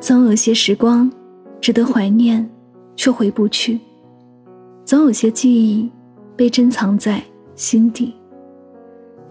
[0.00, 1.12] 总有些时光
[1.60, 2.48] 值得怀念，
[2.96, 3.78] 却回不去；
[4.82, 5.90] 总有些记忆
[6.34, 7.22] 被珍藏在
[7.54, 8.14] 心底。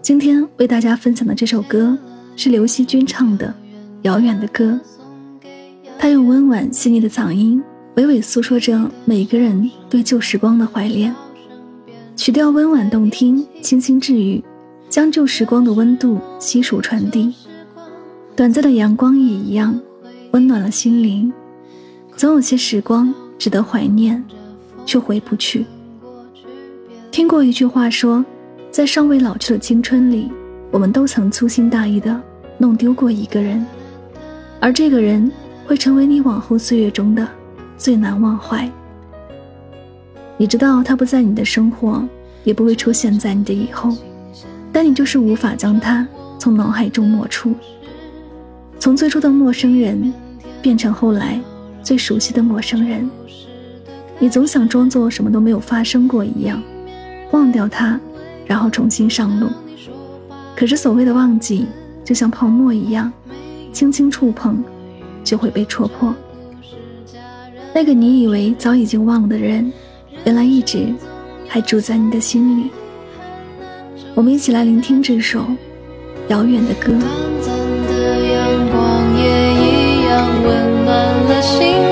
[0.00, 1.98] 今天为大家分享的这首歌
[2.36, 3.48] 是刘惜君唱的
[4.02, 4.78] 《遥远的歌》，
[5.98, 7.60] 他用温婉细腻的嗓音，
[7.96, 11.12] 娓娓诉说着每个人对旧时光的怀恋。
[12.14, 14.40] 曲调温婉动听，清新治愈，
[14.88, 17.34] 将旧时光的温度悉数传递。
[18.36, 19.78] 短暂的阳光也一样。
[20.32, 21.32] 温暖了心灵，
[22.16, 24.22] 总有些时光值得怀念，
[24.86, 25.66] 却回不去。
[27.10, 28.24] 听过一句话说，
[28.70, 30.30] 在尚未老去的青春里，
[30.70, 32.20] 我们都曾粗心大意的
[32.58, 33.66] 弄丢过一个人，
[34.60, 35.30] 而这个人
[35.66, 37.26] 会成为你往后岁月中的
[37.76, 38.70] 最难忘怀。
[40.36, 42.06] 你知道他不在你的生活，
[42.44, 43.96] 也不会出现在你的以后，
[44.72, 46.06] 但你就是无法将他
[46.38, 47.52] 从脑海中抹除。
[48.80, 50.10] 从最初的陌生人，
[50.62, 51.38] 变成后来
[51.82, 53.08] 最熟悉的陌生人，
[54.18, 56.60] 你总想装作什么都没有发生过一样，
[57.30, 58.00] 忘掉他，
[58.46, 59.48] 然后重新上路。
[60.56, 61.66] 可是所谓的忘记，
[62.02, 63.12] 就像泡沫一样，
[63.70, 64.64] 轻轻触碰
[65.22, 66.14] 就会被戳破。
[67.74, 69.70] 那个你以为早已经忘了的人，
[70.24, 70.86] 原来一直
[71.46, 72.70] 还住在你的心里。
[74.14, 75.44] 我们一起来聆听这首
[76.28, 77.29] 遥远的歌。
[80.16, 81.89] 温暖了心。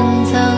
[0.00, 0.49] 人走